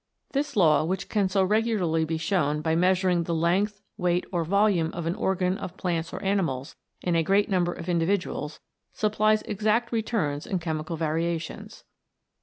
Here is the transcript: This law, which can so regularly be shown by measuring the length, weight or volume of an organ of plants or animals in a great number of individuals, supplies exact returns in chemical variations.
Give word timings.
This 0.31 0.55
law, 0.55 0.83
which 0.83 1.09
can 1.09 1.29
so 1.29 1.43
regularly 1.43 2.05
be 2.05 2.17
shown 2.17 2.61
by 2.61 2.75
measuring 2.75 3.21
the 3.25 3.35
length, 3.35 3.81
weight 3.97 4.25
or 4.31 4.43
volume 4.43 4.91
of 4.93 5.05
an 5.05 5.13
organ 5.13 5.59
of 5.59 5.77
plants 5.77 6.11
or 6.11 6.19
animals 6.23 6.75
in 7.03 7.15
a 7.15 7.21
great 7.21 7.49
number 7.51 7.71
of 7.73 7.87
individuals, 7.87 8.59
supplies 8.93 9.43
exact 9.43 9.91
returns 9.91 10.47
in 10.47 10.57
chemical 10.57 10.97
variations. 10.97 11.83